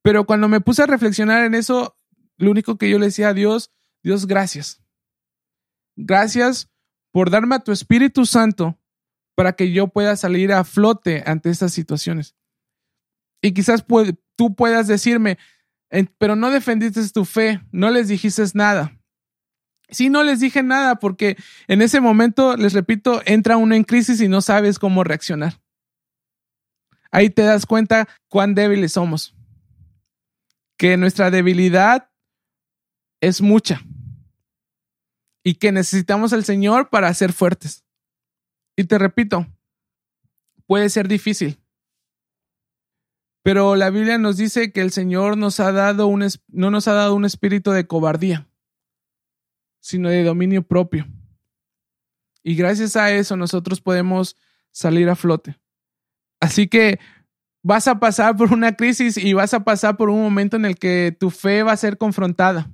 [0.00, 1.98] Pero cuando me puse a reflexionar en eso,
[2.36, 3.72] lo único que yo le decía a Dios,
[4.04, 4.80] Dios, gracias.
[5.96, 6.70] Gracias
[7.10, 8.78] por darme a tu Espíritu Santo
[9.34, 12.36] para que yo pueda salir a flote ante estas situaciones.
[13.42, 13.82] Y quizás
[14.38, 15.36] tú puedas decirme,
[16.16, 18.96] pero no defendiste tu fe, no les dijiste nada.
[19.90, 24.20] Sí, no les dije nada porque en ese momento, les repito, entra uno en crisis
[24.20, 25.60] y no sabes cómo reaccionar.
[27.10, 29.34] Ahí te das cuenta cuán débiles somos.
[30.76, 32.10] Que nuestra debilidad
[33.20, 33.82] es mucha
[35.42, 37.82] y que necesitamos al Señor para ser fuertes.
[38.76, 39.48] Y te repito,
[40.66, 41.58] puede ser difícil,
[43.48, 46.92] pero la Biblia nos dice que el Señor nos ha dado un, no nos ha
[46.92, 48.46] dado un espíritu de cobardía,
[49.80, 51.06] sino de dominio propio.
[52.42, 54.36] Y gracias a eso nosotros podemos
[54.70, 55.58] salir a flote.
[56.40, 57.00] Así que
[57.62, 60.76] vas a pasar por una crisis y vas a pasar por un momento en el
[60.78, 62.70] que tu fe va a ser confrontada,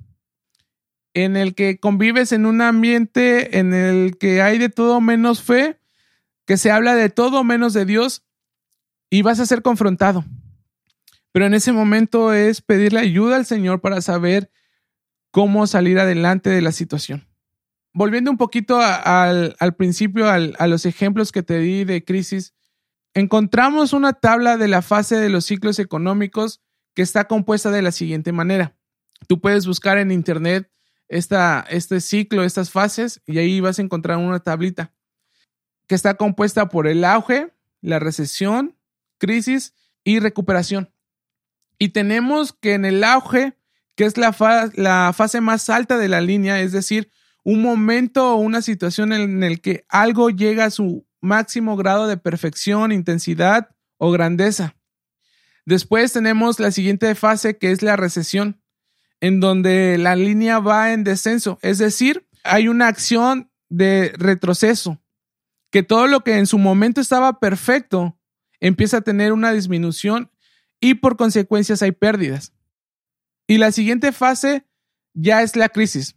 [1.13, 5.79] en el que convives en un ambiente en el que hay de todo menos fe,
[6.45, 8.25] que se habla de todo menos de Dios
[9.09, 10.25] y vas a ser confrontado.
[11.35, 14.49] Pero en ese momento es pedirle ayuda al Señor para saber
[15.31, 17.27] cómo salir adelante de la situación.
[17.91, 22.53] Volviendo un poquito al, principio, a los ejemplos que te di de crisis,
[23.13, 26.61] encontramos una tabla de la fase de los ciclos económicos
[26.93, 28.77] que está compuesta de la siguiente manera.
[29.27, 30.71] Tú puedes buscar en internet
[31.09, 34.93] esta, este ciclo, estas fases, y ahí vas a encontrar una tablita
[35.85, 38.77] que está compuesta por el auge, la recesión,
[39.17, 39.73] crisis
[40.05, 40.94] y recuperación.
[41.77, 43.57] Y tenemos que en el auge,
[43.95, 44.35] que es la,
[44.75, 47.09] la fase más alta de la línea, es decir,
[47.43, 52.17] un momento o una situación en el que algo llega a su máximo grado de
[52.17, 54.75] perfección, intensidad o grandeza.
[55.65, 58.61] Después tenemos la siguiente fase que es la recesión,
[59.21, 65.01] en donde la línea va en descenso, es decir, hay una acción de retroceso,
[65.71, 68.19] que todo lo que en su momento estaba perfecto
[68.59, 70.31] empieza a tener una disminución
[70.79, 72.53] y por consecuencias hay pérdidas.
[73.47, 74.65] Y la siguiente fase
[75.13, 76.15] ya es la crisis,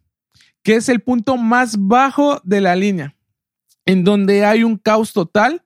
[0.62, 3.16] que es el punto más bajo de la línea,
[3.86, 5.64] en donde hay un caos total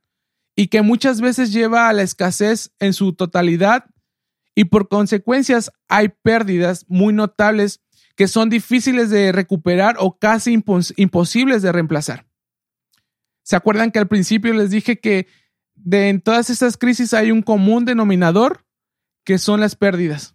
[0.55, 3.87] y que muchas veces lleva a la escasez en su totalidad
[4.55, 7.81] y por consecuencias hay pérdidas muy notables
[8.16, 10.52] que son difíciles de recuperar o casi
[10.96, 12.26] imposibles de reemplazar.
[13.42, 15.26] ¿Se acuerdan que al principio les dije que
[15.74, 18.64] de en todas estas crisis hay un común denominador
[19.24, 20.35] que son las pérdidas?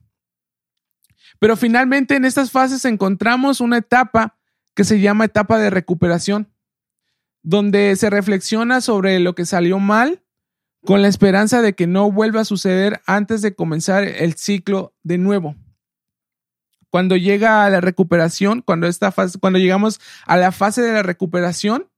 [1.40, 4.38] Pero finalmente en estas fases encontramos una etapa
[4.74, 6.52] que se llama etapa de recuperación,
[7.44, 10.24] donde se reflexiona sobre lo que salió mal
[10.86, 15.18] con la esperanza de que no vuelva a suceder antes de comenzar el ciclo de
[15.18, 15.56] nuevo.
[16.90, 21.04] Cuando llega a la recuperación, cuando, esta fase, cuando llegamos a la fase de la
[21.04, 21.90] recuperación,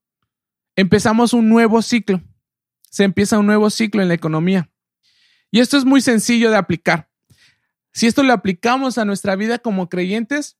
[0.75, 2.21] empezamos un nuevo ciclo.
[2.89, 4.69] Se empieza un nuevo ciclo en la economía.
[5.51, 7.09] Y esto es muy sencillo de aplicar.
[7.91, 10.57] Si esto lo aplicamos a nuestra vida como creyentes,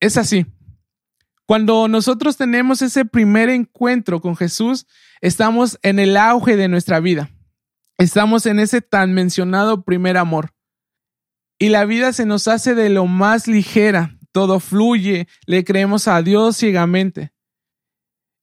[0.00, 0.46] es así.
[1.46, 4.86] Cuando nosotros tenemos ese primer encuentro con Jesús,
[5.20, 7.30] estamos en el auge de nuestra vida.
[7.96, 10.54] Estamos en ese tan mencionado primer amor.
[11.58, 16.22] Y la vida se nos hace de lo más ligera, todo fluye, le creemos a
[16.22, 17.32] Dios ciegamente.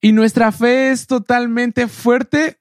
[0.01, 2.59] Y nuestra fe es totalmente fuerte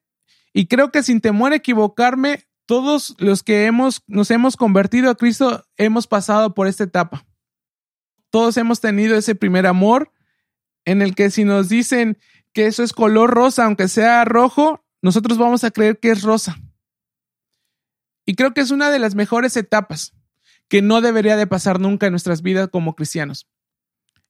[0.52, 5.16] y creo que sin temor a equivocarme, todos los que hemos, nos hemos convertido a
[5.16, 7.26] Cristo hemos pasado por esta etapa.
[8.30, 10.12] Todos hemos tenido ese primer amor
[10.84, 12.18] en el que si nos dicen
[12.52, 16.56] que eso es color rosa, aunque sea rojo, nosotros vamos a creer que es rosa.
[18.26, 20.14] Y creo que es una de las mejores etapas
[20.68, 23.46] que no debería de pasar nunca en nuestras vidas como cristianos.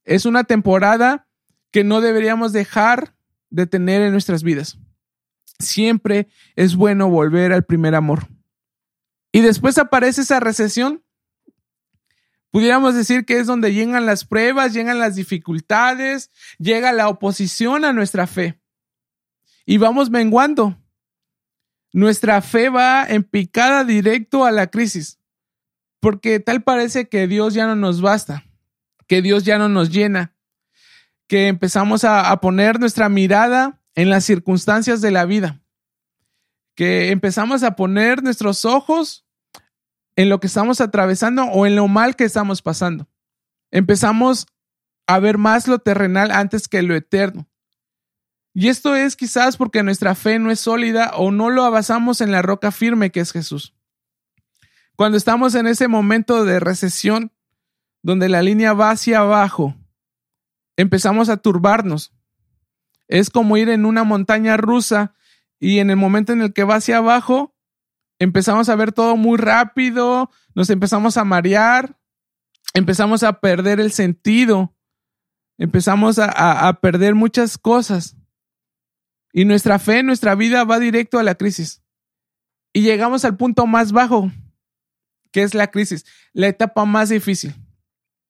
[0.05, 1.29] Es una temporada
[1.71, 3.15] que no deberíamos dejar
[3.51, 4.79] de tener en nuestras vidas.
[5.65, 8.29] Siempre es bueno volver al primer amor.
[9.33, 11.03] Y después aparece esa recesión.
[12.53, 17.93] Pudiéramos decir que es donde llegan las pruebas, llegan las dificultades, llega la oposición a
[17.93, 18.61] nuestra fe.
[19.67, 20.79] Y vamos menguando.
[21.93, 25.19] Nuestra fe va en picada directo a la crisis,
[25.99, 28.45] porque tal parece que Dios ya no nos basta,
[29.09, 30.37] que Dios ya no nos llena,
[31.27, 35.63] que empezamos a, a poner nuestra mirada en las circunstancias de la vida,
[36.75, 39.27] que empezamos a poner nuestros ojos
[40.17, 43.09] en lo que estamos atravesando o en lo mal que estamos pasando.
[43.71, 44.47] Empezamos
[45.07, 47.49] a ver más lo terrenal antes que lo eterno.
[48.53, 52.31] Y esto es quizás porque nuestra fe no es sólida o no lo basamos en
[52.31, 53.75] la roca firme que es Jesús.
[54.95, 57.33] Cuando estamos en ese momento de recesión,
[58.03, 59.75] donde la línea va hacia abajo,
[60.77, 62.13] empezamos a turbarnos.
[63.15, 65.15] Es como ir en una montaña rusa
[65.61, 67.55] y en el momento en el que va hacia abajo,
[68.19, 71.97] empezamos a ver todo muy rápido, nos empezamos a marear,
[72.73, 74.75] empezamos a perder el sentido,
[75.59, 78.17] empezamos a, a perder muchas cosas.
[79.33, 81.85] Y nuestra fe, nuestra vida va directo a la crisis.
[82.73, 84.33] Y llegamos al punto más bajo,
[85.31, 87.55] que es la crisis, la etapa más difícil,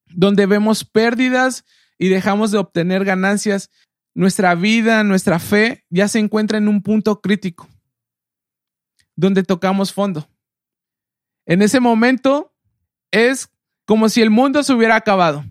[0.05, 1.65] donde vemos pérdidas
[1.97, 3.71] y dejamos de obtener ganancias.
[4.15, 7.67] Nuestra vida, nuestra fe ya se encuentra en un punto crítico,
[9.15, 10.27] donde tocamos fondo.
[11.45, 12.55] En ese momento
[13.11, 13.49] es
[13.85, 15.43] como si el mundo se hubiera acabado,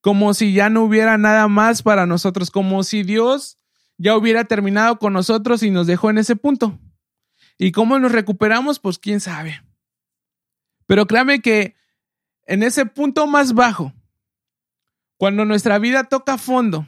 [0.00, 3.58] como si ya no hubiera nada más para nosotros, como si Dios
[3.98, 6.78] ya hubiera terminado con nosotros y nos dejó en ese punto.
[7.58, 8.78] ¿Y cómo nos recuperamos?
[8.78, 9.62] Pues quién sabe.
[10.86, 11.76] Pero créame que
[12.46, 13.92] en ese punto más bajo,
[15.18, 16.86] cuando nuestra vida toca fondo,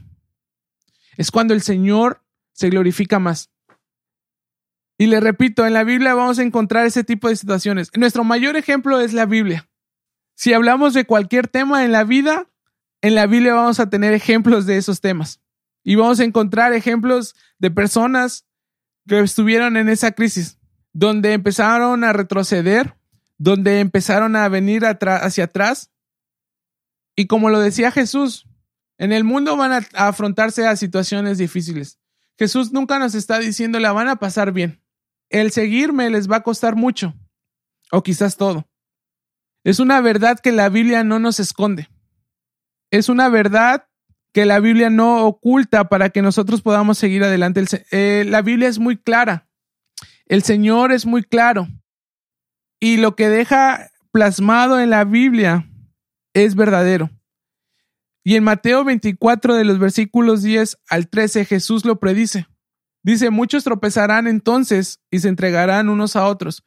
[1.16, 3.50] es cuando el Señor se glorifica más.
[4.98, 7.90] Y le repito, en la Biblia vamos a encontrar ese tipo de situaciones.
[7.96, 9.68] Nuestro mayor ejemplo es la Biblia.
[10.34, 12.46] Si hablamos de cualquier tema en la vida,
[13.00, 15.40] en la Biblia vamos a tener ejemplos de esos temas.
[15.82, 18.46] Y vamos a encontrar ejemplos de personas
[19.06, 20.58] que estuvieron en esa crisis,
[20.92, 22.94] donde empezaron a retroceder,
[23.38, 25.90] donde empezaron a venir hacia atrás.
[27.16, 28.46] Y como lo decía Jesús,
[29.02, 31.98] en el mundo van a, afrontarse a situaciones difíciles.
[32.38, 34.80] Jesús nunca nos está diciendo la van a pasar bien.
[35.28, 37.12] El seguirme les va a costar mucho,
[37.90, 38.68] o quizás todo.
[39.64, 41.88] Es una verdad que la Biblia no nos esconde.
[42.92, 43.88] Es una verdad
[44.32, 47.64] que la Biblia no oculta para que nosotros podamos seguir adelante.
[47.90, 49.48] Eh, la Biblia es muy clara.
[50.26, 51.66] El Señor es muy claro.
[52.78, 55.68] Y lo que deja plasmado en la Biblia
[56.34, 57.10] es verdadero.
[58.24, 62.46] Y en Mateo 24 de los versículos 10 al 13 Jesús lo predice.
[63.02, 66.64] Dice, muchos tropezarán entonces y se entregarán unos a otros,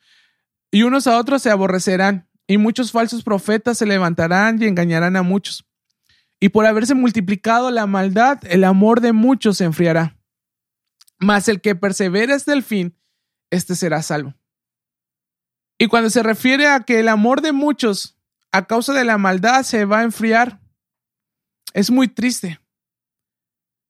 [0.70, 5.24] y unos a otros se aborrecerán, y muchos falsos profetas se levantarán y engañarán a
[5.24, 5.66] muchos.
[6.39, 10.18] Y por haberse multiplicado la maldad, el amor de muchos se enfriará.
[11.18, 12.97] Mas el que persevere hasta el fin,
[13.49, 14.36] éste será salvo.
[15.78, 18.18] Y cuando se refiere a que el amor de muchos
[18.51, 20.62] a causa de la maldad se va a enfriar,
[21.76, 22.59] es muy triste.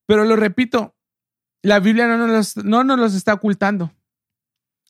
[0.08, 0.96] Pero lo repito,
[1.62, 3.94] la Biblia no nos, no nos los está ocultando.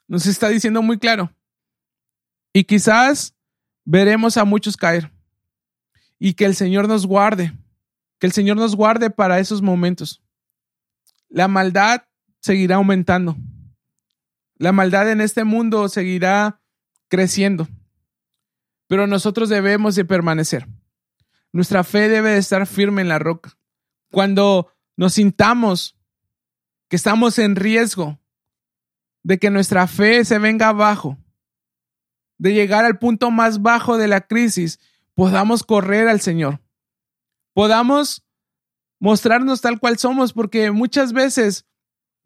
[0.08, 1.30] Nos está diciendo muy claro.
[2.54, 3.36] Y quizás
[3.84, 5.12] veremos a muchos caer.
[6.20, 7.52] Y que el Señor nos guarde.
[8.18, 10.24] Que el Señor nos guarde para esos momentos.
[11.28, 12.04] La maldad
[12.40, 13.36] seguirá aumentando.
[14.56, 16.62] La maldad en este mundo seguirá
[17.10, 17.68] creciendo.
[18.88, 20.66] Pero nosotros debemos de permanecer.
[21.56, 23.58] Nuestra fe debe de estar firme en la roca.
[24.12, 25.98] Cuando nos sintamos
[26.90, 28.20] que estamos en riesgo
[29.24, 31.18] de que nuestra fe se venga abajo,
[32.38, 34.82] de llegar al punto más bajo de la crisis,
[35.14, 36.60] podamos correr al Señor.
[37.54, 38.26] Podamos
[39.00, 41.66] mostrarnos tal cual somos, porque muchas veces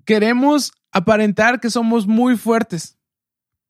[0.05, 2.97] queremos aparentar que somos muy fuertes.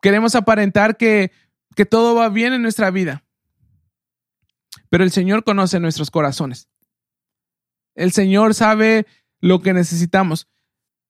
[0.01, 1.33] Queremos aparentar que,
[1.75, 3.25] que todo va bien en nuestra vida.
[4.89, 6.69] Pero el Señor conoce nuestros corazones.
[7.95, 9.05] El Señor sabe
[9.39, 10.47] lo que necesitamos.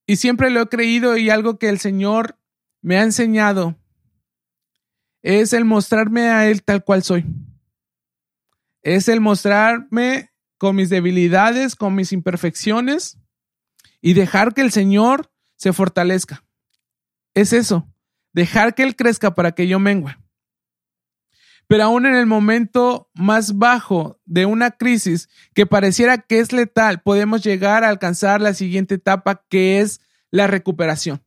[0.05, 2.39] Y siempre lo he creído y algo que el Señor
[2.81, 3.75] me ha enseñado
[5.21, 7.25] es el mostrarme a Él tal cual soy.
[8.81, 13.17] Es el mostrarme con mis debilidades, con mis imperfecciones
[14.01, 16.43] y dejar que el Señor se fortalezca.
[17.33, 17.87] Es eso,
[18.33, 20.15] dejar que Él crezca para que yo mengue.
[21.69, 27.03] Pero aún en el momento más bajo de una crisis que pareciera que es letal,
[27.03, 30.01] podemos llegar a alcanzar la siguiente etapa que es
[30.31, 31.23] la recuperación.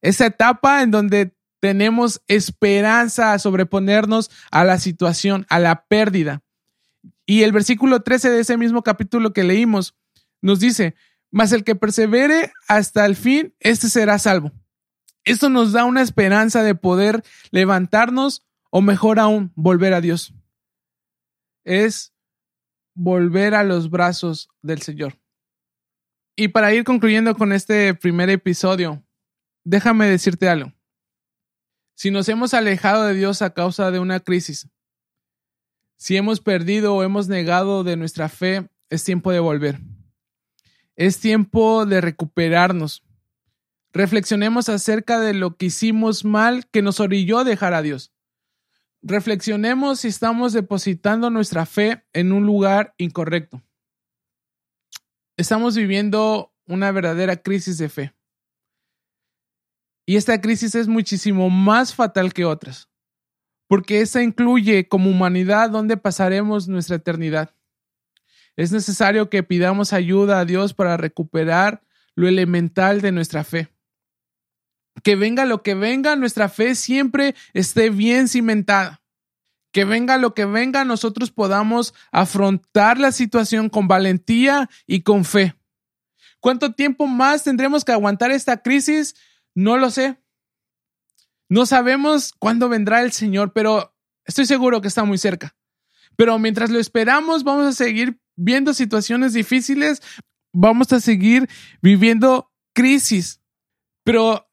[0.00, 6.42] Esa etapa en donde tenemos esperanza a sobreponernos a la situación, a la pérdida.
[7.26, 9.94] Y el versículo 13 de ese mismo capítulo que leímos
[10.40, 10.94] nos dice,
[11.30, 14.50] mas el que persevere hasta el fin, este será salvo.
[15.24, 20.34] Esto nos da una esperanza de poder levantarnos o mejor aún, volver a Dios.
[21.64, 22.12] Es
[22.94, 25.18] volver a los brazos del Señor.
[26.36, 29.02] Y para ir concluyendo con este primer episodio,
[29.64, 30.72] déjame decirte algo.
[31.94, 34.68] Si nos hemos alejado de Dios a causa de una crisis,
[35.96, 39.80] si hemos perdido o hemos negado de nuestra fe, es tiempo de volver.
[40.94, 43.02] Es tiempo de recuperarnos.
[43.92, 48.12] Reflexionemos acerca de lo que hicimos mal que nos orilló a dejar a Dios
[49.06, 53.62] reflexionemos si estamos depositando nuestra fe en un lugar incorrecto.
[55.36, 58.14] Estamos viviendo una verdadera crisis de fe.
[60.06, 62.88] Y esta crisis es muchísimo más fatal que otras,
[63.68, 67.54] porque esta incluye como humanidad dónde pasaremos nuestra eternidad.
[68.56, 71.82] Es necesario que pidamos ayuda a Dios para recuperar
[72.14, 73.75] lo elemental de nuestra fe
[75.02, 79.02] que venga lo que venga, nuestra fe siempre esté bien cimentada.
[79.72, 85.54] Que venga lo que venga, nosotros podamos afrontar la situación con valentía y con fe.
[86.40, 89.14] ¿Cuánto tiempo más tendremos que aguantar esta crisis?
[89.54, 90.18] No lo sé.
[91.48, 93.94] No sabemos cuándo vendrá el Señor, pero
[94.24, 95.54] estoy seguro que está muy cerca.
[96.16, 100.02] Pero mientras lo esperamos, vamos a seguir viendo situaciones difíciles,
[100.52, 101.48] vamos a seguir
[101.82, 103.40] viviendo crisis.
[104.02, 104.45] Pero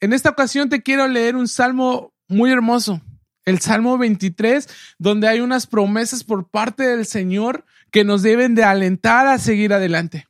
[0.00, 3.00] en esta ocasión te quiero leer un salmo muy hermoso,
[3.44, 4.68] el Salmo 23,
[4.98, 9.72] donde hay unas promesas por parte del Señor que nos deben de alentar a seguir
[9.72, 10.26] adelante.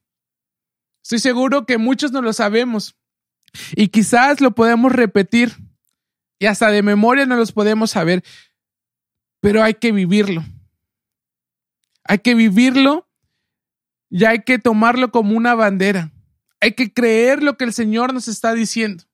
[1.02, 2.96] Estoy seguro que muchos no lo sabemos
[3.74, 5.56] y quizás lo podemos repetir
[6.38, 8.22] y hasta de memoria no los podemos saber,
[9.40, 10.44] pero hay que vivirlo.
[12.04, 13.08] Hay que vivirlo
[14.10, 16.12] y hay que tomarlo como una bandera.
[16.60, 19.05] Hay que creer lo que el Señor nos está diciendo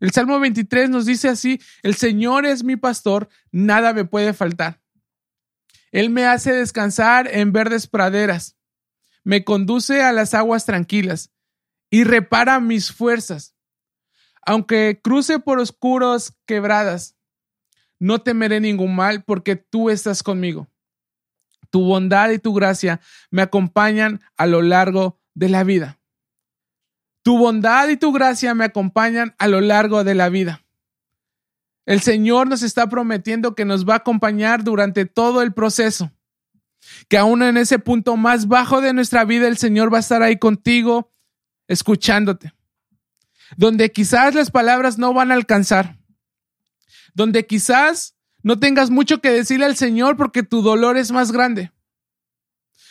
[0.00, 4.82] El Salmo 23 nos dice así, el Señor es mi pastor, nada me puede faltar.
[5.90, 8.56] Él me hace descansar en verdes praderas,
[9.24, 11.32] me conduce a las aguas tranquilas
[11.90, 13.54] y repara mis fuerzas.
[14.44, 17.16] Aunque cruce por oscuros quebradas,
[17.98, 20.68] no temeré ningún mal porque tú estás conmigo.
[21.70, 25.98] Tu bondad y tu gracia me acompañan a lo largo de la vida.
[27.26, 30.62] Tu bondad y tu gracia me acompañan a lo largo de la vida.
[31.84, 36.12] El Señor nos está prometiendo que nos va a acompañar durante todo el proceso.
[37.08, 40.22] Que aún en ese punto más bajo de nuestra vida, el Señor va a estar
[40.22, 41.12] ahí contigo,
[41.66, 42.52] escuchándote.
[43.56, 45.98] Donde quizás las palabras no van a alcanzar.
[47.12, 48.14] Donde quizás
[48.44, 51.72] no tengas mucho que decirle al Señor porque tu dolor es más grande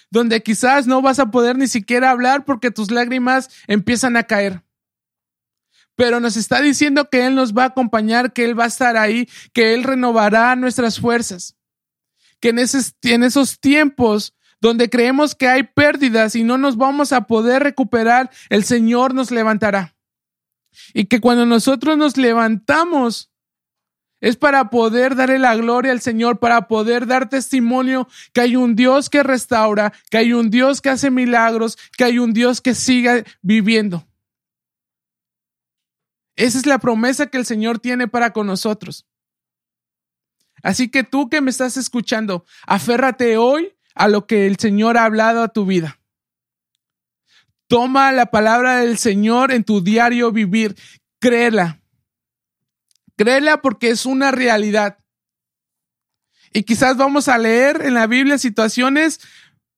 [0.09, 4.63] donde quizás no vas a poder ni siquiera hablar porque tus lágrimas empiezan a caer.
[5.95, 8.97] Pero nos está diciendo que Él nos va a acompañar, que Él va a estar
[8.97, 11.55] ahí, que Él renovará nuestras fuerzas.
[12.39, 12.59] Que en
[13.23, 18.63] esos, tiempos donde creemos que hay pérdidas y no nos vamos a poder recuperar, el
[18.65, 19.95] Señor nos levantará.
[20.93, 23.31] Y que cuando nosotros nos levantamos,
[24.25, 28.75] es para poder darle la gloria al Señor, para poder dar testimonio que hay un
[28.75, 32.73] Dios que restaura, que hay un Dios que hace milagros, que hay un Dios que
[32.73, 34.07] siga viviendo.
[36.35, 39.05] Esa es la promesa que el Señor tiene para con nosotros.
[40.63, 45.05] Así que tú que me estás escuchando, aférrate hoy a lo que el Señor ha
[45.05, 45.99] hablado a tu vida.
[47.67, 50.75] Toma la palabra del Señor en tu diario vivir,
[51.19, 51.84] créela
[53.15, 54.97] Créela porque es una realidad.
[56.51, 59.19] Y quizás vamos a leer en la Biblia situaciones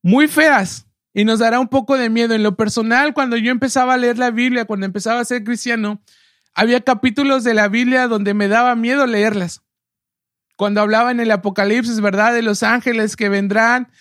[0.04, 2.36] muy feas y nos dará un poco de miedo.
[2.36, 6.02] En lo personal, cuando yo empezaba a leer la Biblia, cuando empezaba a ser cristiano,
[6.54, 9.64] había capítulos de la Biblia donde me daba miedo leerlas.
[10.56, 12.34] Cuando hablaba en el Apocalipsis, ¿verdad?
[12.34, 13.92] De los ángeles que vendrán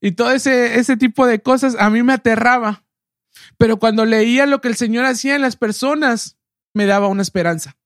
[0.00, 2.84] y todo ese, ese tipo de cosas, a mí me aterraba.
[3.58, 6.36] Pero cuando leía lo que el Señor hacía en las personas,
[6.74, 7.76] me daba una esperanza.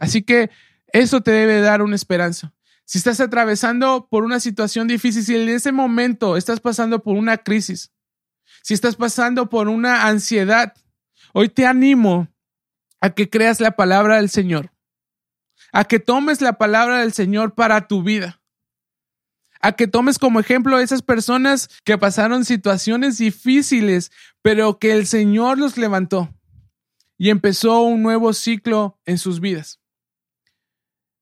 [0.00, 0.50] Así que
[0.92, 2.52] eso te debe dar una esperanza.
[2.84, 7.36] Si estás atravesando por una situación difícil, si en ese momento estás pasando por una
[7.36, 7.92] crisis,
[8.62, 10.74] si estás pasando por una ansiedad,
[11.32, 12.28] hoy te animo
[13.00, 14.72] a que creas la palabra del Señor,
[15.70, 18.42] a que tomes la palabra del Señor para tu vida,
[19.60, 24.10] a que tomes como ejemplo a esas personas que pasaron situaciones difíciles,
[24.42, 26.34] pero que el Señor los levantó
[27.18, 29.79] y empezó un nuevo ciclo en sus vidas.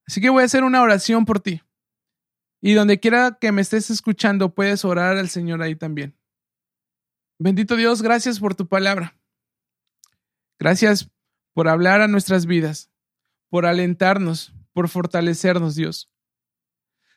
[0.09, 1.61] Así que voy a hacer una oración por ti.
[2.62, 6.16] Y donde quiera que me estés escuchando, puedes orar al Señor ahí también.
[7.38, 9.14] Bendito Dios, gracias por tu palabra.
[10.59, 11.11] Gracias
[11.52, 12.90] por hablar a nuestras vidas,
[13.50, 16.11] por alentarnos, por fortalecernos, Dios.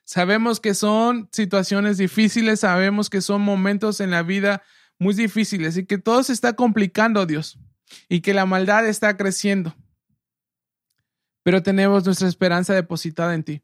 [0.04, 4.64] Sabemos que son situaciones difíciles, sabemos que son momentos en la vida
[5.00, 7.58] muy difíciles y que todo se está complicando, Dios,
[8.10, 9.74] y que la maldad está creciendo
[11.44, 13.64] pero tenemos nuestra esperanza depositada en ti.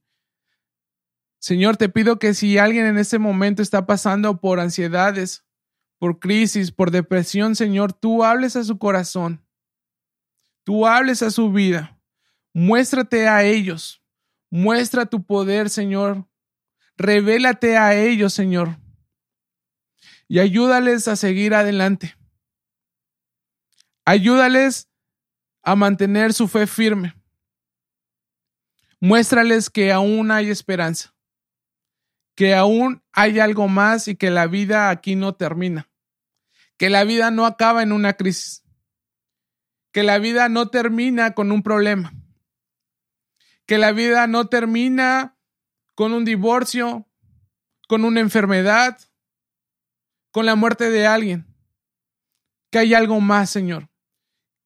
[1.40, 5.46] Señor, te pido que si alguien en este momento está pasando por ansiedades,
[6.00, 9.46] por crisis, por depresión, Señor, tú hables a su corazón,
[10.64, 12.00] tú hables a su vida,
[12.54, 14.02] muéstrate a ellos,
[14.50, 16.28] muestra tu poder, Señor,
[16.98, 18.78] revélate a ellos, Señor,
[20.28, 22.16] y ayúdales a seguir adelante.
[24.06, 24.90] Ayúdales
[25.64, 27.17] a mantener su fe firme.
[29.00, 31.14] Muéstrales que aún hay esperanza,
[32.36, 35.90] que aún hay algo más y que la vida aquí no termina,
[36.78, 38.64] que la vida no acaba en una crisis,
[39.92, 42.14] que la vida no termina con un problema,
[43.68, 45.38] que la vida no termina
[45.94, 47.08] con un divorcio,
[47.88, 49.00] con una enfermedad,
[50.32, 51.46] con la muerte de alguien,
[52.72, 53.90] que hay algo más, Señor,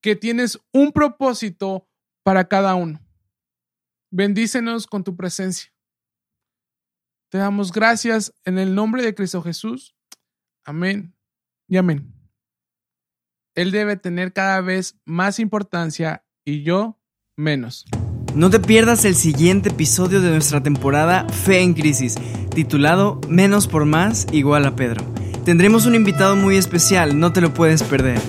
[0.02, 1.88] que tienes un propósito
[2.24, 3.01] para cada uno.
[4.12, 5.72] Bendícenos con tu presencia.
[7.30, 9.96] Te damos gracias en el nombre de Cristo Jesús.
[10.66, 11.16] Amén
[11.68, 12.14] y amén.
[13.56, 17.00] Él debe tener cada vez más importancia y yo
[17.38, 17.86] menos.
[18.36, 22.16] No te pierdas el siguiente episodio de nuestra temporada Fe en Crisis,
[22.54, 25.06] titulado Menos por más igual a Pedro.
[25.46, 28.22] Tendremos un invitado muy especial, no te lo puedes perder.